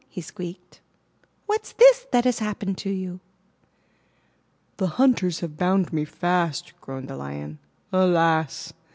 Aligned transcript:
he 0.09 0.19
squeaked, 0.19 0.79
'Whafs 1.45 1.73
this 1.73 2.07
that 2.11 2.23
has 2.25 2.39
happened 2.39 2.75
to 2.79 2.89
you?'' 2.89 3.19
'The 4.77 4.87
hunters 4.87 5.41
have 5.41 5.57
bound 5.57 5.93
me 5.93 6.05
fast," 6.05 6.73
groaned 6.81 7.07
the 7.07 7.15
Lion, 7.15 7.59
"Alas! 7.93 8.73